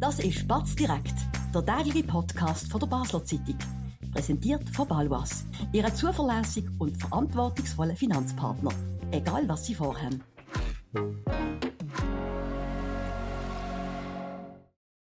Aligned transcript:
Das 0.00 0.20
ist 0.20 0.46
Batz 0.46 0.76
direkt, 0.76 1.14
der 1.52 1.66
tägliche 1.66 2.06
Podcast 2.06 2.70
von 2.70 2.78
der 2.78 2.86
Basler 2.86 3.24
Zeitung. 3.24 3.58
Präsentiert 4.12 4.62
von 4.70 4.86
Balwas, 4.86 5.44
Ihrem 5.72 5.92
zuverlässigen 5.92 6.72
und 6.78 6.96
verantwortungsvollen 6.96 7.96
Finanzpartner. 7.96 8.70
Egal 9.10 9.48
was 9.48 9.66
Sie 9.66 9.74
vorhaben. 9.74 10.22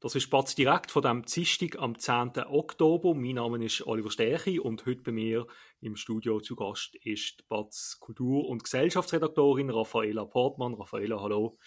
Das 0.00 0.14
ist 0.14 0.30
Batz 0.30 0.54
direkt 0.54 0.90
von 0.90 1.02
dem 1.02 1.26
Dienstag 1.26 1.78
am 1.78 1.98
10. 1.98 2.46
Oktober. 2.46 3.14
Mein 3.14 3.34
Name 3.34 3.62
ist 3.62 3.86
Oliver 3.86 4.10
Stärchi 4.10 4.58
und 4.58 4.86
heute 4.86 5.02
bei 5.02 5.12
mir 5.12 5.46
im 5.82 5.96
Studio 5.96 6.40
zu 6.40 6.56
Gast 6.56 6.96
ist 7.04 7.46
Batz 7.48 7.98
Kultur- 8.00 8.48
und 8.48 8.64
Gesellschaftsredaktorin 8.64 9.68
Raffaela 9.68 10.24
Portmann. 10.24 10.72
Raffaela, 10.72 11.20
hallo. 11.20 11.58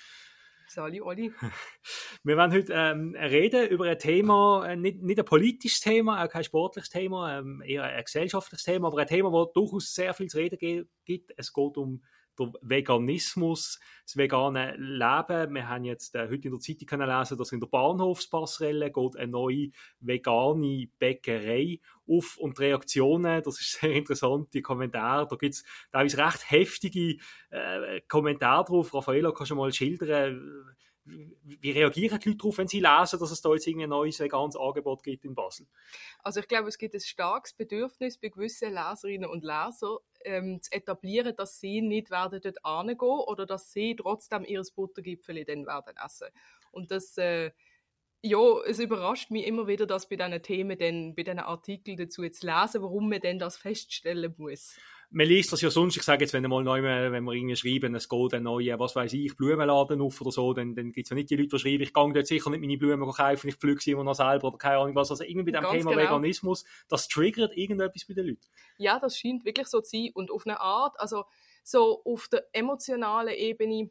Sali, 0.70 1.02
Oli. 1.02 1.34
Wir 2.24 2.38
werden 2.38 2.52
heute 2.52 2.74
ähm, 2.74 3.16
reden 3.16 3.68
über 3.70 3.86
ein 3.86 3.98
Thema, 3.98 4.68
äh, 4.68 4.76
nicht, 4.76 5.02
nicht 5.02 5.18
ein 5.18 5.26
politisches 5.26 5.80
Thema, 5.80 6.24
auch 6.24 6.30
kein 6.30 6.44
sportliches 6.44 6.90
Thema, 6.90 7.40
ähm, 7.40 7.64
eher 7.66 7.84
ein 7.84 8.04
gesellschaftliches 8.04 8.66
Thema, 8.66 8.88
aber 8.88 9.00
ein 9.00 9.08
Thema, 9.08 9.32
wo 9.32 9.46
durchaus 9.46 9.96
sehr 9.96 10.14
viel 10.14 10.28
zu 10.28 10.38
reden 10.38 10.88
gibt. 11.06 11.34
Es 11.38 11.54
geht 11.54 11.78
um 11.78 12.04
der 12.40 12.54
Veganismus, 12.62 13.80
das 14.04 14.18
vegane 14.18 14.76
Leben. 14.78 15.54
Wir 15.54 15.68
haben 15.68 15.84
jetzt 15.84 16.16
äh, 16.16 16.28
heute 16.30 16.48
in 16.48 16.52
der 16.52 16.60
Zeitung 16.60 16.88
können 16.88 17.10
lesen, 17.10 17.38
dass 17.38 17.52
in 17.52 17.60
der 17.60 17.68
Bahnhofspasserelle 17.68 18.92
geht 18.92 19.18
eine 19.18 19.32
neue 19.32 19.70
vegane 20.00 20.88
Bäckerei 20.98 21.80
auf 22.08 22.38
und 22.38 22.58
die 22.58 22.64
Reaktionen, 22.64 23.44
das 23.44 23.60
ist 23.60 23.72
sehr 23.82 23.92
interessant, 23.92 24.54
die 24.54 24.62
Kommentare, 24.62 25.28
da 25.28 25.36
gibt 25.36 25.56
es 25.56 25.64
teilweise 25.92 26.18
recht 26.18 26.50
heftige 26.50 27.18
äh, 27.50 28.02
Kommentare 28.08 28.66
drauf. 28.66 28.94
Raffaella, 28.94 29.32
kannst 29.32 29.52
du 29.52 29.56
mal 29.56 29.72
schildern, 29.72 30.76
wie 31.06 31.72
reagieren 31.72 32.20
die 32.20 32.30
Leute 32.30 32.38
darauf, 32.38 32.58
wenn 32.58 32.68
sie 32.68 32.80
lesen, 32.80 33.20
dass 33.20 33.32
es 33.32 33.42
da 33.42 33.54
jetzt 33.54 33.68
ein 33.68 33.90
neues 33.90 34.20
veganes 34.20 34.56
Angebot 34.56 35.04
gibt 35.04 35.26
in 35.26 35.36
Basel? 35.36 35.68
Also 36.24 36.40
ich 36.40 36.48
glaube, 36.48 36.70
es 36.70 36.78
gibt 36.78 36.94
ein 36.94 37.00
starkes 37.00 37.54
Bedürfnis 37.54 38.18
bei 38.18 38.30
gewissen 38.30 38.74
Leserinnen 38.74 39.30
und 39.30 39.44
Lesern, 39.44 39.98
ähm, 40.26 40.62
zu 40.62 40.72
etablieren, 40.72 41.36
dass 41.36 41.60
sie 41.60 41.82
nicht 41.82 42.12
werden 42.12 42.42
dort 42.42 42.58
hingehen 42.64 42.98
oder 43.00 43.46
dass 43.46 43.72
sie 43.72 43.96
trotzdem 43.96 44.46
ihr 44.46 44.64
Buttergipfel 44.76 45.44
dann 45.46 45.66
werden 45.66 45.96
essen. 46.04 46.28
Und 46.72 46.92
das 46.92 47.18
äh, 47.18 47.52
ja, 48.22 48.40
es 48.68 48.80
überrascht 48.80 49.32
mich 49.32 49.48
immer 49.48 49.68
wieder, 49.68 49.86
dass 49.86 50.10
bei 50.10 50.18
diesen 50.18 50.42
Themen, 50.42 50.78
dann, 50.78 51.16
bei 51.16 51.24
diesen 51.24 51.40
Artikeln 51.40 51.98
dazu 51.98 52.28
zu 52.30 52.46
lesen, 52.46 52.82
warum 52.82 53.10
man 53.10 53.22
denn 53.22 53.40
das 53.40 53.56
feststellen 53.56 54.36
muss. 54.38 54.78
Man 55.12 55.28
liest 55.28 55.52
das 55.52 55.62
ja 55.62 55.72
sonst, 55.72 55.98
ich 55.98 56.04
sage 56.04 56.24
jetzt, 56.24 56.34
wenn 56.34 56.44
mal 56.44 56.64
neu, 56.64 56.84
wenn 56.84 57.24
wir 57.24 57.34
irgendwie 57.34 57.56
schreiben, 57.56 57.96
es 57.96 58.08
geht 58.08 58.34
ein 58.36 58.44
neuer, 58.44 58.80
was 58.80 58.96
weiß 58.96 59.12
ich, 59.14 59.36
Blumenladen 59.36 60.02
auf 60.02 60.22
oder 60.22 60.32
so, 60.32 60.54
dann, 60.54 60.76
dann 60.76 60.92
gibt 60.92 61.08
es 61.08 61.10
ja 61.10 61.16
nicht 61.16 61.32
die 61.32 61.36
Leute, 61.36 61.50
die 61.50 61.60
schreiben, 61.60 61.82
ich 61.82 61.94
gehe 61.94 62.14
dort 62.14 62.28
sicher 62.28 62.50
nicht 62.52 62.60
meine 62.60 62.78
Blumen 62.78 63.10
kaufen, 63.10 63.48
ich 63.48 63.56
pflücke 63.56 63.82
sie 63.82 63.92
immer 63.92 64.04
noch 64.04 64.14
selber 64.14 64.50
oder 64.50 64.58
keine 64.58 64.78
Ahnung 64.78 64.96
was. 64.96 65.10
Also 65.10 65.24
irgendwie 65.24 65.52
bei 65.52 65.60
dem 65.60 65.70
Thema 65.70 65.92
genau. 65.92 66.04
Veganismus, 66.04 66.64
das 66.88 67.08
triggert 67.08 67.58
irgendetwas 67.58 68.06
bei 68.06 68.14
den 68.14 68.28
Leuten. 68.28 68.48
Ja, 68.78 69.00
das 69.00 69.18
scheint 69.18 69.46
wirklich 69.46 69.68
so 69.68 69.82
zu 69.82 69.90
sein 69.90 70.12
und 70.14 70.30
auf 70.30 70.46
eine 70.46 70.60
Art, 70.60 71.00
also 71.00 71.26
so 71.64 72.04
auf 72.06 72.28
der 72.28 72.46
emotionalen 72.54 73.34
Ebene, 73.34 73.90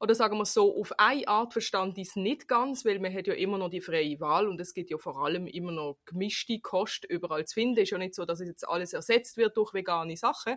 oder 0.00 0.14
sagen 0.14 0.38
wir 0.38 0.44
so, 0.44 0.78
auf 0.78 0.92
eine 0.98 1.26
Art 1.26 1.52
verstand 1.52 1.98
ich 1.98 2.08
es 2.08 2.16
nicht 2.16 2.48
ganz, 2.48 2.84
weil 2.84 2.98
man 2.98 3.12
hat 3.12 3.26
ja 3.26 3.34
immer 3.34 3.58
noch 3.58 3.70
die 3.70 3.80
freie 3.80 4.20
Wahl 4.20 4.46
und 4.46 4.60
es 4.60 4.74
gibt 4.74 4.90
ja 4.90 4.98
vor 4.98 5.18
allem 5.18 5.46
immer 5.46 5.72
noch 5.72 5.98
gemischte 6.04 6.60
Kost 6.60 7.04
überall 7.04 7.46
zu 7.46 7.54
finden. 7.54 7.78
Es 7.78 7.84
ist 7.84 7.90
ja 7.90 7.98
nicht 7.98 8.14
so, 8.14 8.24
dass 8.24 8.40
es 8.40 8.48
jetzt 8.48 8.68
alles 8.68 8.92
ersetzt 8.92 9.36
wird 9.36 9.56
durch 9.56 9.74
vegane 9.74 10.16
Sachen. 10.16 10.56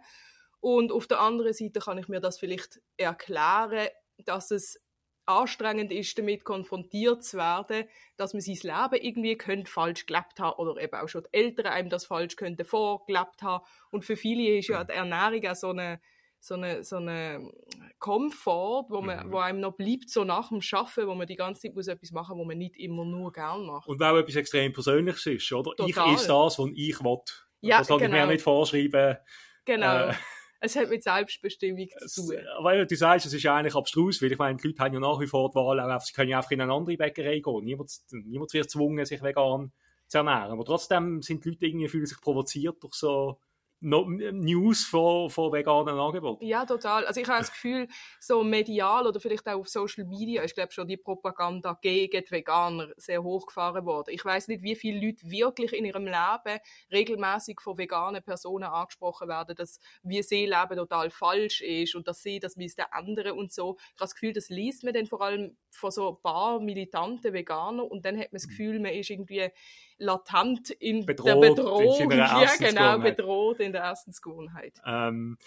Und 0.60 0.92
auf 0.92 1.08
der 1.08 1.20
anderen 1.20 1.54
Seite 1.54 1.80
kann 1.80 1.98
ich 1.98 2.08
mir 2.08 2.22
das 2.22 2.40
vielleicht 2.40 2.82
erklären, 2.98 3.88
dass 4.26 4.52
es 4.52 4.80
anstrengend 5.26 5.92
ist, 5.92 6.18
damit 6.18 6.44
konfrontiert 6.44 7.24
zu 7.24 7.38
werden, 7.38 7.86
dass 8.18 8.34
man 8.34 8.42
sein 8.42 8.58
Leben 8.62 9.04
irgendwie 9.04 9.38
könnte 9.38 9.72
falsch 9.72 10.06
gelebt 10.06 10.40
haben 10.40 10.58
oder 10.60 10.82
eben 10.82 10.96
auch 10.96 11.08
schon 11.08 11.24
die 11.24 11.38
Eltern 11.38 11.68
einem 11.68 11.90
das 11.90 12.06
falsch 12.06 12.36
könnten 12.36 12.66
vorgelebt 12.66 13.42
haben. 13.42 13.64
Und 13.92 14.06
für 14.06 14.18
viele 14.18 14.58
ist 14.58 14.68
ja 14.68 14.84
die 14.84 14.94
Ernährung 14.94 15.46
auch 15.48 15.56
so 15.56 15.70
eine 15.70 16.02
so 16.42 16.56
eine, 16.56 16.84
so 16.84 16.98
eine 16.98 17.52
Komfort, 18.00 18.88
wo, 18.90 19.02
man, 19.02 19.28
mhm. 19.28 19.32
wo 19.32 19.38
einem 19.38 19.60
noch 19.60 19.74
bleibt, 19.74 20.10
so 20.10 20.24
nach 20.24 20.50
dem 20.50 20.60
Arbeiten, 20.72 21.08
wo 21.08 21.14
man 21.14 21.28
die 21.28 21.36
ganze 21.36 21.62
Zeit 21.62 21.76
muss 21.76 21.88
etwas 21.88 22.12
machen 22.12 22.36
muss, 22.36 22.44
wo 22.44 22.48
man 22.48 22.58
nicht 22.58 22.76
immer 22.78 23.06
nur 23.06 23.32
gern 23.32 23.66
macht. 23.66 23.88
Und 23.88 24.00
weil 24.00 24.18
etwas 24.18 24.36
extrem 24.36 24.74
Persönliches 24.74 25.26
ist, 25.28 25.52
oder? 25.54 25.76
Total. 25.76 26.10
Ich 26.10 26.16
ist 26.16 26.28
das, 26.28 26.60
was 26.60 26.70
ich 26.74 27.04
will. 27.04 27.18
Ja, 27.62 27.78
das 27.78 27.88
kann 27.88 28.00
genau. 28.00 28.16
ich 28.16 28.22
mir 28.22 28.28
nicht 28.28 28.42
vorschreiben. 28.42 29.18
Genau. 29.66 30.08
Äh, 30.08 30.14
es 30.62 30.76
hat 30.76 30.90
mit 30.90 31.04
Selbstbestimmung 31.04 31.88
zu 32.08 32.28
tun. 32.28 32.38
Weil 32.64 32.88
du 32.88 32.96
sagst, 32.96 33.28
es 33.28 33.34
ist 33.34 33.44
ja 33.44 33.56
eigentlich 33.56 33.76
abstrus, 33.76 34.20
weil 34.24 34.32
ich 34.32 34.40
meine, 34.40 34.58
die 34.58 34.68
Leute 34.68 34.80
haben 34.82 34.94
ja 34.96 35.00
nach 35.00 35.20
wie 35.20 35.28
vor 35.28 35.52
die 35.52 35.56
Wahl, 35.56 35.80
auch, 35.80 36.02
sie 36.02 36.14
können 36.14 36.32
ja 36.32 36.38
einfach 36.38 36.52
in 36.52 36.62
eine 36.62 36.74
andere 36.74 36.98
Bäckerei 36.98 37.40
gehen. 37.40 37.64
Niemand, 37.64 37.92
niemand 38.10 38.52
wird 38.52 38.64
gezwungen, 38.64 39.06
sich 39.06 39.22
vegan 39.22 39.72
zu 40.08 40.18
ernähren. 40.18 40.52
Aber 40.52 40.66
trotzdem 40.66 41.22
sind 41.22 41.46
die 41.46 41.50
Leute 41.50 41.68
irgendwie, 41.68 41.88
fühlen 41.88 42.08
sich 42.08 42.20
provoziert 42.20 42.82
durch 42.82 42.96
so 42.96 43.40
News 43.82 44.86
von, 44.86 45.30
von 45.32 45.52
veganen 45.52 46.00
Angeboten. 46.00 46.46
Ja, 46.46 46.66
total. 46.66 47.06
Also 47.06 47.20
ich 47.20 47.28
habe 47.28 47.40
das 47.40 47.52
Gefühl, 47.52 47.88
so 48.20 48.44
medial 48.44 49.08
oder 49.08 49.20
vielleicht 49.20 49.48
auch 49.48 49.60
auf 49.60 49.68
Social 49.68 50.06
Media 50.06 50.44
ist, 50.44 50.54
glaube 50.54 50.72
schon 50.72 50.88
die 50.88 50.98
Propaganda 50.98 51.78
gegen 51.82 52.24
die 52.24 52.32
Veganer 52.32 52.90
sehr 52.98 53.24
hochgefahren 53.24 53.84
worden. 53.86 54.12
Ich 54.14 54.24
weiß 54.24 54.50
nicht, 54.50 54.62
wie 54.62 54.76
viele 54.76 55.04
Leute 55.04 55.30
wirklich 55.30 55.74
in 55.74 55.86
ihrem 55.86 56.06
Leben 56.06 56.60
regelmäßig 56.92 57.60
von 57.60 57.78
veganen 57.78 58.22
Personen 58.24 58.66
angesprochen 58.66 59.28
werden, 59.28 59.56
dass 59.56 59.80
wie 60.04 60.22
sie 60.22 60.46
leben 60.46 60.76
total 60.76 61.10
falsch 61.10 61.62
ist 61.62 61.96
und 61.96 62.08
dass 62.08 62.22
sie 62.22 62.40
das 62.40 62.56
müsste 62.58 62.86
ändern 62.96 63.38
und 63.38 63.52
so. 63.52 63.78
Ich 63.80 63.86
habe 63.86 64.00
das 64.02 64.14
Gefühl, 64.14 64.34
das 64.34 64.50
liest 64.50 64.84
man 64.84 64.94
dann 64.94 65.08
vor 65.08 65.22
allem 65.22 65.58
von 65.72 65.90
so 65.90 66.10
ein 66.12 66.22
paar 66.22 66.60
militanten 66.60 67.34
Veganern 67.34 67.88
und 67.88 68.06
dann 68.06 68.16
hat 68.16 68.32
man 68.32 68.38
das 68.38 68.46
mhm. 68.46 68.50
Gefühl, 68.50 68.80
man 68.80 68.94
ist 68.94 69.10
irgendwie 69.10 69.50
latent 69.98 70.72
in 70.72 71.06
bedroht, 71.06 71.28
der 71.28 71.50
Bedrohung, 71.50 72.12
ja 72.12 72.50
genau, 72.58 73.00
bedroht 73.00 73.41
in 73.60 73.72
der 73.72 73.90
Essensgewohnheit. 73.90 74.82
Ähm, 74.86 75.38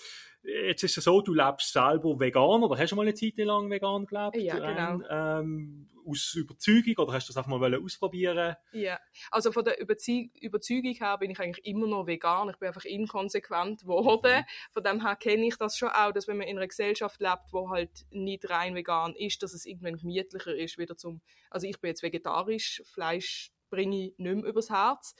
jetzt 0.42 0.82
ist 0.82 0.98
es 0.98 1.04
so, 1.04 1.20
du 1.20 1.34
lebst 1.34 1.72
selber 1.72 2.18
vegan 2.18 2.62
oder 2.62 2.78
hast 2.78 2.90
du 2.90 2.96
mal 2.96 3.02
eine 3.02 3.14
Zeit 3.14 3.36
lang 3.38 3.70
vegan 3.70 4.06
gelebt? 4.06 4.36
Ja, 4.36 4.58
genau. 4.58 5.00
Ähm, 5.08 5.88
aus 6.06 6.34
Überzeugung 6.34 6.96
oder 6.98 7.14
hast 7.14 7.28
du 7.28 7.32
das 7.32 7.36
einfach 7.36 7.58
mal 7.58 7.74
ausprobieren 7.82 8.56
Ja, 8.72 8.98
also 9.30 9.52
von 9.52 9.64
der 9.64 9.80
Überzie 9.80 10.30
Überzeugung 10.40 10.92
her 10.92 11.18
bin 11.18 11.30
ich 11.30 11.40
eigentlich 11.40 11.64
immer 11.66 11.86
noch 11.86 12.06
vegan. 12.06 12.50
Ich 12.50 12.58
bin 12.58 12.68
einfach 12.68 12.84
inkonsequent 12.84 13.80
geworden. 13.80 14.40
Mhm. 14.40 14.44
Von 14.72 14.84
dem 14.84 15.06
her 15.06 15.16
kenne 15.16 15.46
ich 15.46 15.56
das 15.56 15.76
schon 15.76 15.88
auch, 15.88 16.12
dass 16.12 16.28
wenn 16.28 16.36
man 16.36 16.46
in 16.46 16.58
einer 16.58 16.68
Gesellschaft 16.68 17.20
lebt, 17.20 17.52
wo 17.52 17.70
halt 17.70 18.06
nicht 18.10 18.48
rein 18.50 18.74
vegan 18.74 19.14
ist, 19.14 19.42
dass 19.42 19.54
es 19.54 19.66
irgendwann 19.66 19.96
gemütlicher 19.96 20.54
ist, 20.54 20.78
wieder 20.78 20.96
zum, 20.96 21.20
also 21.50 21.66
ich 21.66 21.80
bin 21.80 21.88
jetzt 21.88 22.02
vegetarisch, 22.02 22.82
Fleisch 22.84 23.52
bringe 23.70 24.06
ich 24.06 24.18
nicht 24.18 24.36
mehr 24.36 24.44
übers 24.44 24.70
Herz. 24.70 25.14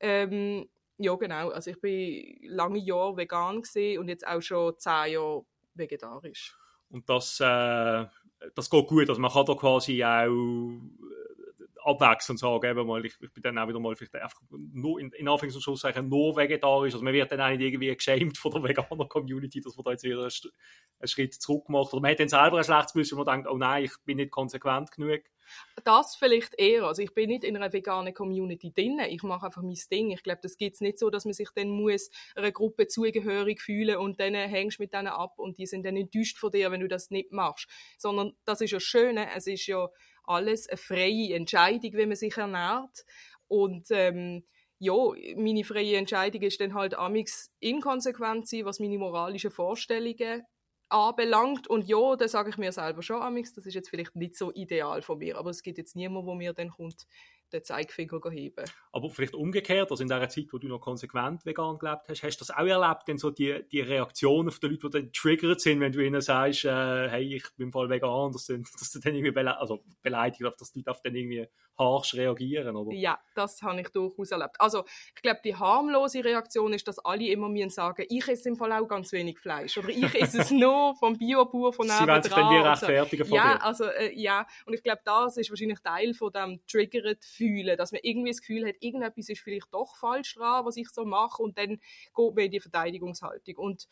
Ähm, 0.00 0.68
ja, 0.98 1.14
genau. 1.14 1.50
Also 1.50 1.70
ich 1.70 1.80
bin 1.80 2.38
lange 2.42 2.78
Jahre 2.78 3.16
vegan 3.16 3.56
und 3.56 4.08
jetzt 4.08 4.26
auch 4.26 4.40
schon 4.40 4.78
zehn 4.78 5.12
Jahre 5.12 5.44
vegetarisch. 5.74 6.56
Und 6.88 7.08
das, 7.08 7.40
äh, 7.40 8.04
das 8.54 8.70
geht 8.70 8.86
gut. 8.86 9.08
Also 9.08 9.20
man 9.20 9.30
kann 9.30 9.46
da 9.46 9.54
quasi 9.54 10.02
auch 10.02 10.28
abwechselnd 11.86 12.40
sagen, 12.40 12.66
eben 12.68 12.86
mal, 12.86 13.04
ich, 13.04 13.14
ich, 13.20 13.32
bin 13.32 13.42
dann 13.42 13.58
auch 13.58 13.68
wieder 13.68 13.78
mal 13.78 13.94
vielleicht 13.94 14.14
einfach 14.16 14.40
nur, 14.50 14.98
in, 14.98 15.12
in 15.12 15.28
Anführungs- 15.28 15.54
und 15.54 15.62
Schlusszeichen 15.62 16.08
nur 16.08 16.36
vegetarisch. 16.36 16.94
Also 16.94 17.04
man 17.04 17.14
wird 17.14 17.30
dann 17.30 17.40
auch 17.40 17.48
nicht 17.48 17.60
irgendwie 17.60 17.94
geschämt 17.94 18.36
von 18.38 18.52
der 18.52 18.62
veganer 18.64 19.06
Community, 19.06 19.60
dass 19.60 19.76
man 19.76 19.84
da 19.84 19.90
jetzt 19.92 20.02
wieder 20.02 20.28
einen, 20.98 21.08
Schritt 21.08 21.34
zurück 21.34 21.68
macht. 21.68 21.92
Oder 21.92 22.02
man 22.02 22.10
hat 22.12 22.20
dann 22.20 22.28
selber 22.28 22.58
ein 22.58 22.64
schlechtes 22.64 22.92
Gewissen, 22.92 23.18
und 23.18 23.26
man 23.26 23.36
denkt, 23.36 23.50
oh 23.50 23.58
nein, 23.58 23.84
ich 23.84 23.92
bin 24.04 24.16
nicht 24.16 24.30
konsequent 24.30 24.90
genug. 24.90 25.22
Das 25.84 26.16
vielleicht 26.16 26.54
eher. 26.58 26.84
Also 26.84 27.02
ich 27.02 27.14
bin 27.14 27.28
nicht 27.28 27.44
in 27.44 27.56
einer 27.56 27.72
veganen 27.72 28.14
Community 28.14 28.72
drin. 28.72 29.00
Ich 29.08 29.22
mache 29.22 29.46
einfach 29.46 29.62
mein 29.62 29.78
Ding. 29.90 30.10
Ich 30.10 30.22
glaube, 30.22 30.40
das 30.42 30.56
gibt 30.56 30.74
es 30.74 30.80
nicht 30.80 30.98
so, 30.98 31.10
dass 31.10 31.24
man 31.24 31.34
sich 31.34 31.50
dann 31.54 31.68
muss 31.68 32.10
einer 32.34 32.52
Gruppe 32.52 32.88
zugehörig 32.88 33.60
fühlen 33.60 33.96
und 33.96 34.20
dann 34.20 34.34
hängst 34.34 34.80
mit 34.80 34.92
denen 34.92 35.08
ab 35.08 35.38
und 35.38 35.58
die 35.58 35.66
sind 35.66 35.84
dann 35.84 35.96
enttäuscht 35.96 36.38
von 36.38 36.50
dir, 36.50 36.70
wenn 36.70 36.80
du 36.80 36.88
das 36.88 37.10
nicht 37.10 37.32
machst. 37.32 37.68
Sondern 37.98 38.32
das 38.44 38.60
ist 38.60 38.72
ja 38.72 38.80
Schöne. 38.80 39.28
Es 39.34 39.46
ist 39.46 39.66
ja 39.66 39.88
alles 40.24 40.68
eine 40.68 40.76
freie 40.76 41.34
Entscheidung, 41.34 41.92
wie 41.92 42.06
man 42.06 42.16
sich 42.16 42.36
ernährt. 42.36 43.04
Und 43.48 43.86
ähm, 43.90 44.44
ja, 44.78 44.94
meine 45.36 45.64
freie 45.64 45.96
Entscheidung 45.96 46.42
ist 46.42 46.60
dann 46.60 46.74
halt 46.74 46.94
amix 46.94 47.50
inkonsequent 47.60 48.48
sein, 48.48 48.64
was 48.64 48.80
meine 48.80 48.98
moralischen 48.98 49.50
Vorstellungen 49.50 50.44
anbelangt. 50.88 51.68
Und 51.68 51.86
ja, 51.86 52.16
da 52.16 52.28
sage 52.28 52.50
ich 52.50 52.58
mir 52.58 52.72
selber 52.72 53.02
schon 53.02 53.22
amix, 53.22 53.52
das 53.52 53.66
ist 53.66 53.74
jetzt 53.74 53.90
vielleicht 53.90 54.16
nicht 54.16 54.36
so 54.36 54.52
ideal 54.52 55.02
von 55.02 55.18
mir, 55.18 55.38
aber 55.38 55.50
es 55.50 55.62
gibt 55.62 55.78
jetzt 55.78 55.96
niemanden, 55.96 56.26
wo 56.26 56.34
mir 56.34 56.52
dann 56.52 56.70
kommt, 56.70 57.06
den 57.52 57.62
Zeigefinger 57.62 58.30
heben. 58.30 58.64
Aber 58.92 59.10
vielleicht 59.10 59.34
umgekehrt, 59.34 59.90
also 59.90 60.02
in 60.02 60.08
der 60.08 60.28
Zeit, 60.28 60.46
wo 60.52 60.58
du 60.58 60.68
noch 60.68 60.80
konsequent 60.80 61.44
vegan 61.44 61.78
gelebt 61.78 62.08
hast, 62.08 62.22
hast 62.22 62.36
du 62.36 62.44
das 62.44 62.50
auch 62.50 62.66
erlebt, 62.66 63.08
denn 63.08 63.18
so 63.18 63.30
die, 63.30 63.64
die 63.70 63.80
Reaktionen 63.80 64.50
von 64.50 64.60
den 64.60 64.70
Leuten, 64.72 64.90
die 64.90 65.00
dann 65.00 65.12
triggert 65.12 65.60
sind, 65.60 65.80
wenn 65.80 65.92
du 65.92 66.04
ihnen 66.04 66.20
sagst, 66.20 66.64
äh, 66.64 67.08
hey, 67.08 67.36
ich 67.36 67.44
bin 67.56 67.72
voll 67.72 67.88
vegan, 67.88 68.32
dass, 68.32 68.46
du, 68.46 68.58
dass 68.58 68.90
du 68.92 68.98
dann 69.00 69.14
irgendwie 69.14 69.32
bele 69.32 69.56
also 69.58 69.84
beleidigt, 70.02 70.42
dass 70.58 70.72
die 70.72 70.80
Leute 70.80 70.90
auf 70.90 71.02
dann 71.02 71.14
irgendwie 71.14 71.48
harsch 71.78 72.14
reagieren, 72.14 72.74
oder? 72.76 72.94
Ja, 72.94 73.18
das 73.34 73.62
habe 73.62 73.80
ich 73.80 73.88
durchaus 73.88 74.30
erlebt. 74.30 74.56
Also, 74.58 74.84
ich 75.14 75.22
glaube, 75.22 75.40
die 75.44 75.54
harmlose 75.54 76.24
Reaktion 76.24 76.72
ist, 76.72 76.88
dass 76.88 76.98
alle 76.98 77.26
immer 77.26 77.48
mir 77.48 77.68
sagen, 77.70 78.04
ich 78.08 78.26
esse 78.28 78.48
im 78.48 78.56
Fall 78.56 78.72
auch 78.72 78.88
ganz 78.88 79.12
wenig 79.12 79.38
Fleisch 79.38 79.76
oder 79.78 79.88
ich 79.88 80.14
esse 80.14 80.40
es 80.40 80.50
nur 80.50 80.94
vom 80.96 81.18
Biobauer 81.18 81.72
von 81.72 81.86
nebenan. 81.86 82.02
Sie 82.02 82.06
werden 82.08 82.22
sich 82.22 82.32
dann 82.32 82.50
wie 82.50 82.68
rechtfertigen 82.68 83.26
von 83.26 83.36
Ja, 83.36 83.54
dir. 83.54 83.64
also, 83.64 83.84
äh, 83.84 84.12
ja, 84.14 84.46
und 84.64 84.74
ich 84.74 84.82
glaube, 84.82 85.02
das 85.04 85.36
ist 85.36 85.50
wahrscheinlich 85.50 85.80
Teil 85.80 86.14
von 86.14 86.32
dem 86.32 86.60
Triggered 86.66 87.22
fühlen, 87.46 87.76
dass 87.76 87.92
man 87.92 88.00
irgendwie 88.02 88.30
das 88.30 88.40
Gefühl 88.40 88.66
hat, 88.66 88.76
irgendetwas 88.80 89.28
ist 89.28 89.40
vielleicht 89.40 89.72
doch 89.72 89.96
falsch 89.96 90.34
dran, 90.34 90.64
was 90.64 90.76
ich 90.76 90.88
so 90.90 91.04
mache 91.04 91.42
und 91.42 91.58
dann 91.58 91.78
geht 91.78 92.34
man 92.34 92.38
in 92.38 92.50
die 92.50 92.60
Verteidigungshaltung. 92.60 93.56
Und 93.56 93.86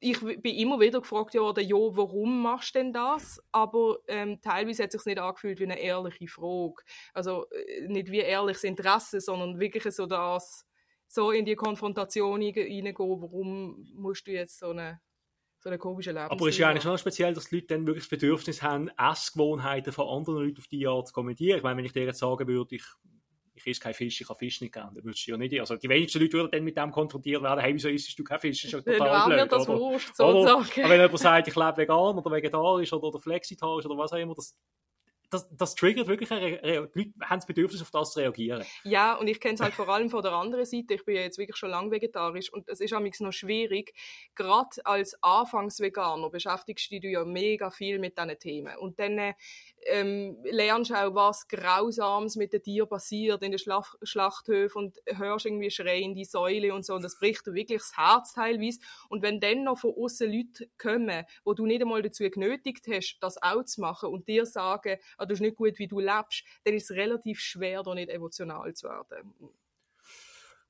ich 0.00 0.20
bin 0.20 0.54
immer 0.56 0.80
wieder 0.80 1.00
gefragt 1.00 1.34
worden, 1.34 1.66
ja, 1.66 1.76
warum 1.76 2.42
machst 2.42 2.74
du 2.74 2.80
denn 2.80 2.92
das? 2.92 3.40
Aber 3.52 3.98
ähm, 4.06 4.38
teilweise 4.42 4.82
hat 4.82 4.94
es 4.94 5.02
sich 5.02 5.06
nicht 5.06 5.18
angefühlt 5.18 5.58
wie 5.60 5.64
eine 5.64 5.78
ehrliche 5.78 6.28
Frage. 6.28 6.82
Also 7.14 7.46
äh, 7.50 7.88
nicht 7.88 8.10
wie 8.10 8.18
ehrliches 8.18 8.64
Interesse, 8.64 9.20
sondern 9.20 9.58
wirklich 9.58 9.84
so 9.94 10.06
das, 10.06 10.66
so 11.08 11.30
in 11.30 11.46
die 11.46 11.56
Konfrontation 11.56 12.42
hineingehen, 12.42 12.94
warum 12.98 13.88
musst 13.94 14.26
du 14.26 14.32
jetzt 14.32 14.58
so 14.58 14.70
eine 14.70 15.00
so 15.64 15.70
eine 15.70 15.78
komische 15.78 16.10
Lebensstil. 16.10 16.36
Aber 16.36 16.46
es 16.46 16.54
ist 16.54 16.58
ja 16.58 16.68
eigentlich 16.68 16.82
schon 16.82 16.98
speziell, 16.98 17.34
dass 17.34 17.48
die 17.48 17.56
Leute 17.56 17.68
dann 17.68 17.86
wirklich 17.86 18.04
das 18.04 18.10
Bedürfnis 18.10 18.62
haben, 18.62 18.90
Essgewohnheiten 18.98 19.92
von 19.92 20.08
anderen 20.08 20.44
Leuten 20.44 20.58
auf 20.58 20.68
die 20.68 20.86
Art 20.86 21.08
zu 21.08 21.14
kommentieren. 21.14 21.56
Ich 21.56 21.62
meine, 21.62 21.78
wenn 21.78 21.86
ich 21.86 21.92
dir 21.92 22.04
jetzt 22.04 22.18
sagen 22.18 22.46
würde, 22.46 22.76
ich 22.76 22.84
ich 23.56 23.64
esse 23.68 23.80
keinen 23.80 23.94
Fisch, 23.94 24.20
ich 24.20 24.28
habe 24.28 24.38
Fisch 24.38 24.60
nicht 24.60 24.74
gern. 24.74 24.92
Dann 24.94 25.04
würdest 25.04 25.26
du 25.26 25.30
ja 25.30 25.36
nicht, 25.36 25.58
also 25.60 25.76
die 25.76 25.88
wenigsten 25.88 26.18
Leute 26.18 26.32
würden 26.32 26.50
dann 26.50 26.64
mit 26.64 26.76
dem 26.76 26.90
konfrontiert 26.90 27.40
werden, 27.40 27.60
hey, 27.60 27.72
wieso 27.72 27.88
isst 27.88 28.18
du 28.18 28.24
keinen 28.24 28.40
Fisch? 28.40 28.62
Das 28.62 28.74
ist 28.74 28.86
ja 28.86 28.98
total 28.98 29.28
blöd, 29.28 29.52
das 29.52 29.68
oder? 29.68 29.78
Wurscht, 29.78 30.14
sozusagen. 30.14 30.82
Aber 30.82 30.90
wenn 30.90 31.00
jemand 31.00 31.18
sagt, 31.18 31.48
ich 31.48 31.54
lebe 31.54 31.76
vegan 31.76 32.18
oder 32.18 32.30
vegetarisch 32.32 32.92
oder, 32.92 33.04
oder 33.04 33.20
flexitarisch 33.20 33.86
oder 33.86 33.96
was 33.96 34.12
auch 34.12 34.18
immer, 34.18 34.34
das, 34.34 34.58
das, 35.34 35.48
das 35.50 35.74
triggert 35.74 36.06
wirklich, 36.06 36.30
eine, 36.30 36.58
die 36.62 36.68
Leute 36.68 37.12
haben 37.22 37.38
das 37.38 37.46
Bedürfnis, 37.46 37.82
auf 37.82 37.90
das 37.90 38.12
zu 38.12 38.20
reagieren. 38.20 38.64
Ja, 38.84 39.14
und 39.14 39.28
ich 39.28 39.40
kenne 39.40 39.54
es 39.54 39.60
halt 39.60 39.74
vor 39.74 39.88
allem 39.88 40.08
von 40.08 40.22
der 40.22 40.32
anderen 40.32 40.64
Seite. 40.64 40.94
Ich 40.94 41.04
bin 41.04 41.16
ja 41.16 41.22
jetzt 41.22 41.38
wirklich 41.38 41.56
schon 41.56 41.70
lange 41.70 41.90
vegetarisch 41.90 42.52
und 42.52 42.68
es 42.68 42.80
ist 42.80 42.92
amigs 42.92 43.20
noch 43.20 43.32
schwierig. 43.32 43.94
Gerade 44.34 44.70
als 44.84 45.16
Anfangsveganer 45.22 46.30
beschäftigst 46.30 46.90
du 46.90 47.00
dich 47.00 47.12
ja 47.12 47.24
mega 47.24 47.70
viel 47.70 47.98
mit 47.98 48.16
diesen 48.16 48.38
Themen. 48.38 48.76
Und 48.78 48.98
dann 48.98 49.34
ähm, 49.86 50.38
lernst 50.44 50.92
auch, 50.92 51.14
was 51.14 51.48
Grausames 51.48 52.36
mit 52.36 52.52
den 52.52 52.62
Tieren 52.62 52.88
passiert 52.88 53.42
in 53.42 53.52
den 53.52 53.58
Schlach 53.58 53.94
Schlachthöfen 54.02 54.84
und 54.86 55.02
hörst 55.06 55.46
irgendwie 55.46 55.70
schreien 55.70 56.14
die 56.14 56.24
Säule 56.24 56.74
und 56.74 56.84
so 56.84 56.94
und 56.94 57.02
das 57.02 57.18
bricht 57.18 57.46
dir 57.46 57.54
wirklich 57.54 57.80
das 57.80 57.96
Herz 57.96 58.32
teilweise 58.34 58.80
und 59.08 59.22
wenn 59.22 59.40
dann 59.40 59.64
noch 59.64 59.78
von 59.78 59.94
außen 59.94 60.30
Leute 60.30 60.68
kommen, 60.78 61.24
wo 61.44 61.54
du 61.54 61.66
nicht 61.66 61.82
einmal 61.82 62.02
dazu 62.02 62.24
genötigt 62.28 62.86
hast, 62.88 63.18
das 63.20 63.42
auch 63.42 63.64
zu 63.64 63.80
machen 63.80 64.10
und 64.10 64.28
dir 64.28 64.46
sagen, 64.46 64.98
ah, 65.16 65.26
das 65.26 65.36
ist 65.36 65.42
nicht 65.42 65.56
gut, 65.56 65.78
wie 65.78 65.88
du 65.88 66.00
lebst, 66.00 66.44
dann 66.64 66.74
ist 66.74 66.90
es 66.90 66.96
relativ 66.96 67.40
schwer, 67.40 67.82
da 67.82 67.94
nicht 67.94 68.10
emotional 68.10 68.72
zu 68.74 68.88
werden. 68.88 69.34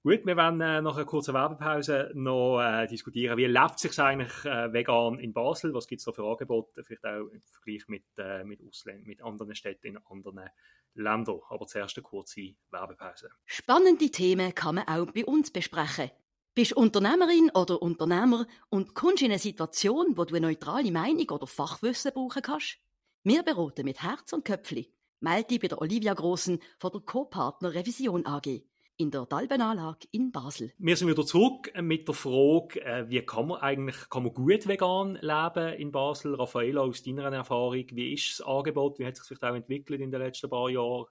Gut, 0.06 0.26
wir 0.26 0.36
werden 0.36 0.60
äh, 0.60 0.82
nach 0.82 0.96
einer 0.96 1.06
kurzen 1.06 1.32
Werbepause 1.32 2.10
noch 2.12 2.60
äh, 2.60 2.86
diskutieren, 2.86 3.38
wie 3.38 3.46
lebt 3.46 3.78
sich 3.78 3.98
eigentlich 3.98 4.44
äh, 4.44 4.70
vegan 4.70 5.18
in 5.18 5.32
Basel? 5.32 5.72
Was 5.72 5.86
gibt 5.86 6.00
es 6.00 6.04
da 6.04 6.12
für 6.12 6.30
Angebote? 6.30 6.84
Vielleicht 6.84 7.06
auch 7.06 7.26
im 7.28 7.40
Vergleich 7.40 7.88
mit, 7.88 8.04
äh, 8.18 8.44
mit, 8.44 8.60
mit 9.04 9.22
anderen 9.22 9.54
Städten 9.54 9.86
in 9.86 9.96
anderen 9.96 10.50
Ländern. 10.92 11.40
Aber 11.48 11.66
zuerst 11.66 11.96
eine 11.96 12.02
kurze 12.02 12.54
Werbepause. 12.70 13.30
Spannende 13.46 14.10
Themen 14.10 14.54
kann 14.54 14.74
man 14.74 14.88
auch 14.88 15.10
bei 15.10 15.24
uns 15.24 15.50
besprechen. 15.50 16.10
Bist 16.54 16.74
Unternehmerin 16.74 17.50
oder 17.54 17.80
Unternehmer 17.80 18.46
und 18.68 18.94
kommst 18.94 19.22
in 19.22 19.30
eine 19.30 19.38
Situation, 19.38 20.18
wo 20.18 20.26
du 20.26 20.34
eine 20.34 20.48
neutrale 20.48 20.92
Meinung 20.92 21.30
oder 21.30 21.46
Fachwissen 21.46 22.12
brauchen 22.12 22.42
kannst? 22.42 22.76
Wir 23.22 23.42
beraten 23.42 23.86
mit 23.86 24.02
Herz 24.02 24.34
und 24.34 24.44
Köpfli. 24.44 24.92
Melde 25.20 25.48
dich 25.48 25.60
bei 25.60 25.68
der 25.68 25.80
Olivia 25.80 26.12
Grossen 26.12 26.60
von 26.76 26.92
der 26.92 27.00
Co-Partner 27.00 27.72
Revision 27.72 28.26
AG 28.26 28.64
in 28.96 29.10
der 29.10 29.26
Dalbenanlage 29.26 30.06
in 30.12 30.30
Basel. 30.30 30.72
Wir 30.78 30.96
sind 30.96 31.08
wieder 31.08 31.26
zurück 31.26 31.72
mit 31.80 32.06
der 32.06 32.14
Frage, 32.14 32.80
äh, 32.84 33.08
wie 33.08 33.22
kann 33.22 33.48
man 33.48 33.60
eigentlich 33.60 34.08
kann 34.08 34.22
man 34.22 34.32
gut 34.32 34.68
vegan 34.68 35.18
leben 35.20 35.74
in 35.74 35.90
Basel? 35.90 36.34
Raffaella, 36.34 36.82
aus 36.82 37.02
deiner 37.02 37.32
Erfahrung, 37.32 37.84
wie 37.90 38.12
ist 38.12 38.38
das 38.38 38.46
Angebot? 38.46 38.98
Wie 38.98 39.06
hat 39.06 39.16
sich 39.16 39.26
das 39.38 39.42
auch 39.48 39.54
entwickelt 39.54 40.00
in 40.00 40.10
den 40.10 40.20
letzten 40.20 40.48
paar 40.48 40.70
Jahren? 40.70 41.06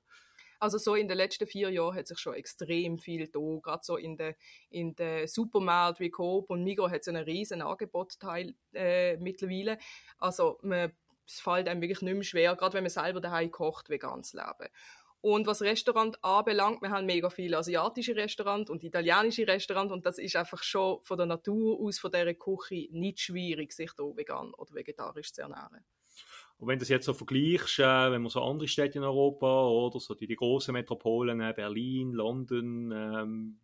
Also 0.60 0.78
so 0.78 0.96
in 0.96 1.10
den 1.10 1.18
letzten 1.18 1.46
vier 1.46 1.70
Jahren 1.72 1.94
hat 1.94 2.08
sich 2.08 2.20
schon 2.20 2.36
extrem 2.36 2.98
viel 2.98 3.28
da. 3.28 3.60
Gerade 3.62 3.84
so 3.84 3.98
in 3.98 4.16
den 4.16 4.34
in 4.70 4.96
de 4.96 5.28
Supermärkten 5.28 6.06
wie 6.06 6.10
Coop 6.10 6.50
und 6.50 6.64
Migros 6.64 6.90
hat 6.90 7.02
es 7.02 7.10
einen 7.10 7.26
riesen 7.26 7.62
Angebotsteil 7.62 8.56
äh, 8.74 9.18
mittlerweile. 9.18 9.78
Also 10.20 10.60
man, 10.62 10.94
es 11.28 11.42
fällt 11.42 11.68
einem 11.68 11.82
wirklich 11.82 12.02
nicht 12.02 12.14
mehr 12.14 12.24
schwer, 12.24 12.56
gerade 12.56 12.76
wenn 12.76 12.84
man 12.84 12.90
selber 12.90 13.20
daheim 13.20 13.52
kocht, 13.52 13.90
vegan 13.90 14.24
zu 14.24 14.38
leben. 14.38 14.70
Und 15.24 15.48
was 15.48 15.62
Restaurant 15.62 16.22
anbelangt, 16.22 16.82
wir 16.82 16.90
haben 16.90 17.06
mega 17.06 17.30
viele 17.30 17.58
asiatische 17.58 18.14
Restaurants 18.14 18.70
und 18.70 18.84
italienische 18.84 19.48
Restaurants 19.48 19.94
und 19.94 20.06
das 20.06 20.18
ist 20.18 20.36
einfach 20.36 20.62
schon 20.62 21.02
von 21.02 21.18
der 21.18 21.26
Natur 21.26 21.80
aus, 21.80 21.98
von 21.98 22.12
dieser 22.12 22.34
Küche, 22.34 22.90
nicht 22.92 23.22
schwierig, 23.22 23.72
sich 23.72 23.94
da 23.94 24.04
vegan 24.04 24.54
oder 24.54 24.74
vegetarisch 24.74 25.32
zu 25.32 25.44
ernähren. 25.44 25.86
Und 26.58 26.68
wenn 26.68 26.78
du 26.78 26.82
das 26.82 26.90
jetzt 26.90 27.06
so 27.06 27.14
vergleichst, 27.14 27.80
äh, 27.80 28.12
wenn 28.12 28.22
man 28.22 28.30
so 28.30 28.44
andere 28.44 28.68
Städte 28.68 28.98
in 28.98 29.06
Europa 29.06 29.66
oder 29.66 29.98
so 30.02 30.14
die, 30.14 30.28
die 30.28 30.36
großen 30.36 30.74
Metropolen, 30.74 31.40
äh, 31.40 31.54
Berlin, 31.56 32.12
London, 32.12 32.92
ähm, 32.92 33.60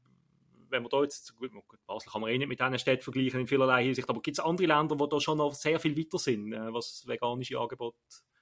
wenn 0.69 0.81
man 0.81 0.89
da 0.89 1.03
jetzt, 1.03 1.35
gut, 1.35 1.51
Basel 1.87 2.09
kann 2.09 2.21
man 2.21 2.29
eh 2.29 2.37
nicht 2.37 2.47
mit 2.47 2.61
diesen 2.61 2.79
Städten 2.79 3.03
vergleichen 3.03 3.41
in 3.41 3.47
vielerlei 3.47 3.83
Hinsicht, 3.83 4.09
aber 4.09 4.21
gibt 4.21 4.37
es 4.37 4.45
andere 4.45 4.67
Länder, 4.67 4.95
die 4.95 5.09
da 5.09 5.19
schon 5.19 5.39
noch 5.39 5.53
sehr 5.53 5.81
viel 5.81 5.97
weiter 5.97 6.19
sind, 6.19 6.53
äh, 6.53 6.73
was 6.73 7.05
veganische 7.05 7.59
Angebote, 7.59 7.97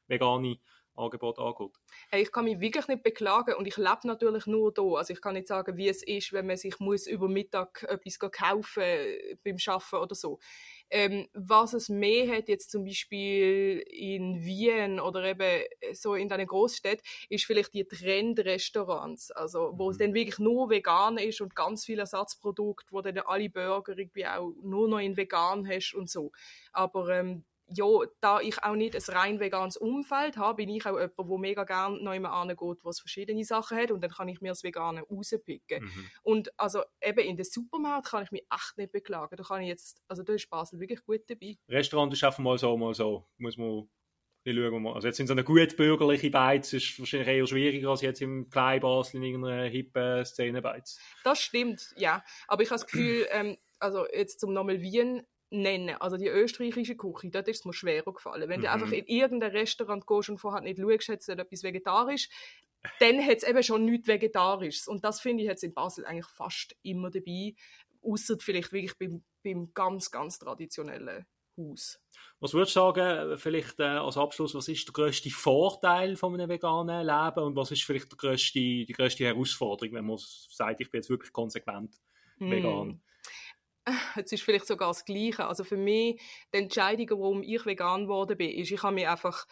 vegane 0.05 0.59
Angebot 0.97 1.39
angeht. 1.39 1.75
Hey, 2.09 2.23
ich 2.23 2.31
kann 2.31 2.45
mich 2.45 2.59
wirklich 2.59 2.87
nicht 2.87 3.03
beklagen 3.03 3.55
und 3.55 3.67
ich 3.67 3.77
lebe 3.77 3.99
natürlich 4.03 4.45
nur 4.45 4.73
da. 4.73 4.83
Also 4.83 5.13
ich 5.13 5.21
kann 5.21 5.33
nicht 5.33 5.47
sagen, 5.47 5.77
wie 5.77 5.89
es 5.89 6.03
ist, 6.03 6.33
wenn 6.33 6.47
man 6.47 6.57
sich 6.57 6.79
muss 6.79 7.07
über 7.07 7.27
Mittag 7.27 7.83
etwas 7.83 8.19
kaufen 8.19 8.83
beim 9.43 9.57
Arbeiten 9.67 9.95
oder 9.95 10.15
so. 10.15 10.39
Ähm, 10.89 11.27
was 11.33 11.73
es 11.73 11.89
mehr 11.89 12.33
hat, 12.33 12.47
jetzt 12.47 12.71
zum 12.71 12.85
Beispiel 12.85 13.83
in 13.89 14.41
Wien 14.43 14.99
oder 15.01 15.23
eben 15.25 15.63
so 15.93 16.15
in 16.15 16.29
deinen 16.29 16.47
Großstädten, 16.47 17.03
ist 17.29 17.45
vielleicht 17.45 17.73
die 17.73 17.85
Trendrestaurants, 17.85 19.31
also 19.31 19.73
wo 19.73 19.85
mhm. 19.85 19.91
es 19.91 19.97
dann 19.97 20.13
wirklich 20.13 20.39
nur 20.39 20.69
vegan 20.69 21.17
ist 21.17 21.41
und 21.41 21.55
ganz 21.55 21.83
viele 21.83 22.01
Ersatzprodukte, 22.01 22.91
wo 22.91 23.01
dann 23.01 23.17
alle 23.19 23.49
Burger 23.49 23.97
irgendwie 23.97 24.27
auch 24.27 24.53
nur 24.63 24.87
noch 24.87 24.99
in 24.99 25.17
vegan 25.17 25.67
hast 25.67 25.93
und 25.93 26.09
so. 26.09 26.31
Aber 26.71 27.09
ähm, 27.09 27.43
ja, 27.69 27.85
da 28.21 28.39
ich 28.39 28.63
auch 28.63 28.75
nicht 28.75 28.95
ein 28.95 29.15
rein 29.15 29.39
veganes 29.39 29.77
Umfeld 29.77 30.37
habe, 30.37 30.57
bin 30.57 30.69
ich 30.69 30.85
auch 30.85 30.99
jemand, 30.99 31.17
der 31.17 31.37
mega 31.37 31.63
gerne 31.63 32.01
noch 32.01 32.13
immer 32.13 32.31
angeht, 32.31 32.79
was 32.83 32.99
verschiedene 32.99 33.43
Sachen 33.43 33.77
hat 33.77 33.91
und 33.91 34.01
dann 34.01 34.11
kann 34.11 34.27
ich 34.27 34.41
mir 34.41 34.49
das 34.49 34.63
Vegane 34.63 35.01
rauspicken. 35.01 35.83
Mhm. 35.83 36.09
Und 36.23 36.59
also 36.59 36.83
eben 37.01 37.19
in 37.19 37.35
den 37.35 37.45
Supermarkt 37.45 38.07
kann 38.07 38.23
ich 38.23 38.31
mich 38.31 38.45
echt 38.53 38.77
nicht 38.77 38.91
beklagen. 38.91 39.35
Da 39.35 39.43
kann 39.43 39.61
ich 39.61 39.67
jetzt, 39.67 40.01
also 40.07 40.23
da 40.23 40.33
ist 40.33 40.49
Basel 40.49 40.79
wirklich 40.79 41.03
gut 41.03 41.21
dabei. 41.27 41.57
Restaurant 41.67 42.13
einfach 42.13 42.39
mal 42.39 42.57
so, 42.57 42.77
mal 42.77 42.93
so. 42.93 43.25
Muss 43.37 43.57
man 43.57 43.89
schauen. 44.45 44.87
Also 44.87 45.07
jetzt 45.07 45.19
in 45.19 45.27
so 45.27 45.33
einer 45.33 45.43
gut 45.43 45.75
bürgerlichen 45.75 46.31
Beiz 46.31 46.71
ist 46.73 46.91
es 46.91 46.99
wahrscheinlich 46.99 47.27
eher 47.27 47.47
schwieriger 47.47 47.89
als 47.89 48.01
jetzt 48.01 48.21
im 48.21 48.49
kleinen 48.49 48.81
Basel 48.81 49.17
in 49.17 49.23
irgendeiner 49.23 49.63
hippen 49.63 50.25
Szene 50.25 50.61
Beiz. 50.61 50.99
Das 51.23 51.41
stimmt, 51.41 51.93
ja. 51.97 52.23
Aber 52.47 52.63
ich 52.63 52.69
habe 52.69 52.79
das 52.79 52.87
Gefühl, 52.87 53.27
ähm, 53.31 53.57
also 53.79 54.05
jetzt 54.07 54.39
zum 54.39 54.53
nochmal 54.53 54.81
Wien, 54.81 55.23
nennen. 55.49 55.95
Also 55.99 56.17
die 56.17 56.27
österreichische 56.27 56.95
Küche, 56.95 57.29
dort 57.29 57.47
ist 57.47 57.59
es 57.59 57.65
mir 57.65 57.73
schwerer 57.73 58.13
gefallen. 58.13 58.49
Wenn 58.49 58.59
mhm. 58.59 58.65
du 58.65 58.71
einfach 58.71 58.91
in 58.91 59.05
irgendein 59.05 59.51
Restaurant 59.51 60.05
gehst 60.05 60.29
und 60.29 60.39
vorher 60.39 60.61
nicht 60.61 60.79
schaust, 60.79 61.09
hat 61.09 61.19
es 61.21 61.27
etwas 61.27 61.63
vegetarisch, 61.63 62.29
dann 62.99 63.23
hat 63.25 63.37
es 63.37 63.43
eben 63.43 63.63
schon 63.63 63.85
nichts 63.85 64.07
Vegetarisches. 64.07 64.87
Und 64.87 65.03
das 65.03 65.21
finde 65.21 65.43
ich 65.43 65.49
jetzt 65.49 65.63
in 65.63 65.73
Basel 65.73 66.05
eigentlich 66.05 66.27
fast 66.27 66.75
immer 66.83 67.09
dabei, 67.09 67.55
außer 68.01 68.37
vielleicht 68.39 68.71
wirklich 68.71 68.97
beim, 68.97 69.23
beim 69.43 69.73
ganz, 69.73 70.11
ganz 70.11 70.39
traditionellen 70.39 71.25
Haus. 71.57 71.99
Was 72.39 72.53
würdest 72.53 72.75
du 72.75 72.79
sagen, 72.79 73.37
vielleicht 73.37 73.79
äh, 73.79 73.83
als 73.83 74.17
Abschluss, 74.17 74.53
was 74.53 74.67
ist 74.67 74.87
der 74.87 74.93
grösste 74.93 75.29
Vorteil 75.29 76.15
von 76.15 76.33
einem 76.33 76.49
veganen 76.49 77.05
Leben 77.05 77.45
und 77.45 77.55
was 77.55 77.71
ist 77.71 77.83
vielleicht 77.83 78.11
die 78.11 78.17
grösste, 78.17 78.59
die 78.59 78.93
grösste 78.95 79.25
Herausforderung, 79.25 79.95
wenn 79.95 80.05
man 80.05 80.17
sagt, 80.19 80.81
ich 80.81 80.91
bin 80.91 80.99
jetzt 80.99 81.09
wirklich 81.09 81.33
konsequent 81.33 81.95
mm. 82.37 82.51
vegan? 82.51 83.01
Es 84.15 84.31
ist 84.31 84.43
vielleicht 84.43 84.67
sogar 84.67 84.89
das 84.89 85.05
Gleiche. 85.05 85.45
Also 85.45 85.63
für 85.63 85.77
mich, 85.77 86.21
die 86.53 86.57
Entscheidung, 86.57 87.19
warum 87.19 87.43
ich 87.43 87.65
vegan 87.65 88.03
geworden 88.03 88.37
bin, 88.37 88.51
ist, 88.51 88.71
ich 88.71 88.83
habe 88.83 88.95
mich 88.95 89.07
einfach 89.07 89.47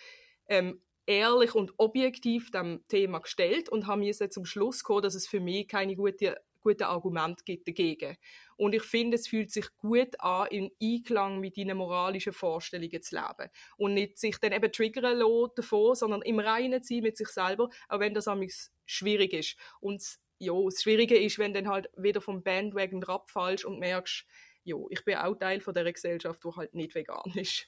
ähm, 0.47 0.81
ehrlich 1.05 1.55
und 1.55 1.73
objektiv 1.77 2.51
dem 2.51 2.85
Thema 2.87 3.19
gestellt 3.19 3.69
und 3.69 3.87
habe 3.87 4.01
mir 4.01 4.13
zum 4.13 4.45
Schluss 4.45 4.83
gekommen, 4.83 5.03
dass 5.03 5.15
es 5.15 5.27
für 5.27 5.39
mich 5.39 5.67
keine 5.67 5.95
gute 5.95 6.37
gute 6.65 6.87
Argumente 6.87 7.43
gibt 7.43 7.67
dagegen. 7.67 8.17
Und 8.57 8.73
ich 8.73 8.81
finde, 8.81 9.15
es 9.15 9.27
fühlt 9.27 9.51
sich 9.51 9.67
gut 9.77 10.19
an, 10.19 10.47
in 10.47 10.71
Einklang 10.81 11.39
mit 11.39 11.57
deinen 11.57 11.77
moralischen 11.77 12.33
Vorstellungen 12.33 13.01
zu 13.03 13.15
leben. 13.15 13.51
Und 13.77 13.93
nicht 13.93 14.17
sich 14.17 14.39
dann 14.39 14.51
eben 14.51 14.71
triggern 14.71 15.17
lassen 15.17 15.51
davon, 15.55 15.93
sondern 15.93 16.23
im 16.23 16.39
Reinen 16.39 16.81
sein 16.81 17.01
mit 17.01 17.17
sich 17.17 17.27
selber, 17.27 17.69
auch 17.87 17.99
wenn 17.99 18.15
das 18.15 18.27
schwierig 18.85 19.33
ist. 19.33 19.57
Und 19.79 20.01
ja, 20.45 20.53
das 20.63 20.81
Schwierige 20.81 21.17
ist, 21.17 21.39
wenn 21.39 21.53
dann 21.53 21.69
halt 21.69 21.89
wieder 21.97 22.21
vom 22.21 22.43
Bandwagon 22.43 23.03
abfallst 23.03 23.65
und 23.65 23.79
merkst, 23.79 24.25
ja, 24.63 24.77
ich 24.89 25.03
bin 25.05 25.17
auch 25.17 25.35
Teil 25.35 25.61
von 25.61 25.73
dieser 25.73 25.91
Gesellschaft, 25.91 26.43
die 26.43 26.55
halt 26.55 26.73
nicht 26.73 26.95
vegan 26.95 27.23
ist. 27.35 27.67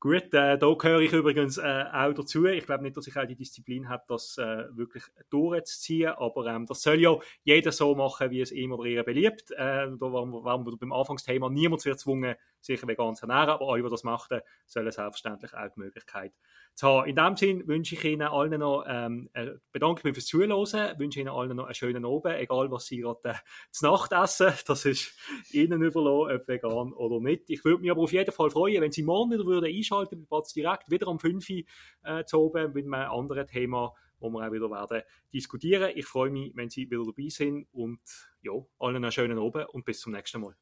Gut, 0.00 0.34
äh, 0.34 0.58
da 0.58 0.74
gehöre 0.74 0.98
ich 0.98 1.12
übrigens 1.12 1.58
äh, 1.58 1.84
auch 1.92 2.12
dazu. 2.12 2.46
Ich 2.46 2.66
glaube 2.66 2.82
nicht, 2.82 2.96
dass 2.96 3.06
ich 3.06 3.16
auch 3.16 3.24
die 3.24 3.36
Disziplin 3.36 3.88
habe, 3.88 4.02
das 4.08 4.36
äh, 4.36 4.64
wirklich 4.76 5.04
durchzuziehen, 5.30 6.10
aber 6.16 6.46
ähm, 6.46 6.66
das 6.66 6.82
soll 6.82 7.00
ja 7.00 7.16
jeder 7.44 7.70
so 7.70 7.94
machen, 7.94 8.32
wie 8.32 8.40
es 8.40 8.50
ihm 8.50 8.72
oder 8.72 8.86
ihr 8.86 9.04
beliebt. 9.04 9.52
Äh, 9.52 9.56
da 9.56 10.00
waren 10.00 10.30
wir, 10.30 10.42
waren 10.42 10.66
wir 10.66 10.76
beim 10.76 10.92
Anfangsthema, 10.92 11.48
niemand 11.48 11.84
wird 11.84 11.98
gezwungen, 11.98 12.34
sich 12.62 12.86
vegan 12.86 13.14
zu 13.14 13.26
ernähren, 13.26 13.50
aber 13.50 13.68
alle, 13.68 13.82
die 13.82 13.90
das 13.90 14.04
machen, 14.04 14.40
sollen 14.66 14.90
selbstverständlich 14.90 15.52
auch 15.54 15.68
die 15.74 15.80
Möglichkeit 15.80 16.32
zu 16.74 16.86
haben. 16.86 17.08
In 17.08 17.16
dem 17.16 17.36
Sinne 17.36 17.66
wünsche 17.66 17.94
ich 17.94 18.04
Ihnen 18.04 18.22
allen 18.22 18.60
noch, 18.60 18.84
ähm, 18.86 19.28
äh, 19.34 19.52
bedanke 19.72 20.02
mich 20.04 20.14
fürs 20.14 20.26
Zuhören, 20.26 20.98
wünsche 20.98 21.20
Ihnen 21.20 21.28
allen 21.28 21.56
noch 21.56 21.66
einen 21.66 21.74
schönen 21.74 22.04
Abend, 22.04 22.36
egal 22.36 22.70
was 22.70 22.86
Sie 22.86 22.98
gerade 22.98 23.20
äh, 23.24 23.34
zu 23.70 23.86
Nacht 23.86 24.12
essen, 24.12 24.52
das 24.66 24.84
ist 24.84 25.12
Ihnen 25.52 25.82
überlassen, 25.82 26.36
ob 26.40 26.48
vegan 26.48 26.92
oder 26.92 27.20
nicht. 27.20 27.50
Ich 27.50 27.64
würde 27.64 27.82
mich 27.82 27.90
aber 27.90 28.02
auf 28.02 28.12
jeden 28.12 28.32
Fall 28.32 28.50
freuen, 28.50 28.80
wenn 28.80 28.92
Sie 28.92 29.02
morgen 29.02 29.32
wieder 29.32 29.44
würden 29.44 29.74
einschalten 29.74 30.26
bei 30.28 30.40
direkt, 30.54 30.90
wieder 30.90 31.08
um 31.08 31.18
5 31.18 31.48
Uhr 31.50 31.62
äh, 32.04 32.24
zu 32.24 32.40
oben 32.40 32.72
mit 32.72 32.86
einem 32.86 33.10
anderen 33.10 33.46
Thema, 33.46 33.92
wo 34.20 34.30
wir 34.30 34.46
auch 34.46 34.52
wieder 34.52 34.70
werden 34.70 35.02
diskutieren. 35.32 35.90
Ich 35.94 36.06
freue 36.06 36.30
mich, 36.30 36.52
wenn 36.54 36.70
Sie 36.70 36.90
wieder 36.90 37.04
dabei 37.04 37.28
sind 37.28 37.66
und 37.72 38.00
ja, 38.42 38.52
allen 38.78 38.96
einen 38.96 39.12
schönen 39.12 39.38
Abend 39.38 39.68
und 39.70 39.84
bis 39.84 40.00
zum 40.00 40.12
nächsten 40.12 40.40
Mal. 40.40 40.54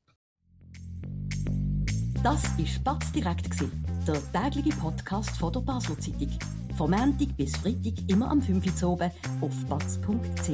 Das 2.22 2.42
war 2.58 2.66
Spatz 2.66 3.12
direkt, 3.12 3.48
der 4.06 4.50
tägliche 4.50 4.76
Podcast 4.76 5.30
von 5.38 5.50
der 5.54 5.60
Basler 5.60 5.98
Zeitung. 5.98 6.38
Von 6.76 6.90
Montag 6.90 7.34
bis 7.38 7.56
Freitag 7.56 7.94
immer 8.08 8.30
am 8.30 8.42
5 8.42 8.82
Uhr 8.82 8.90
oben 8.90 9.10
auf 9.40 9.64
batz.ch. 9.70 10.50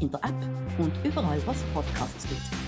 In 0.00 0.10
der 0.10 0.24
App 0.24 0.78
und 0.78 0.92
überall, 1.04 1.40
was 1.46 1.58
Podcasts 1.74 2.26
gibt. 2.26 2.65